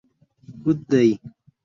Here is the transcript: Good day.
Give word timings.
Good 0.63 0.87
day. 0.87 1.19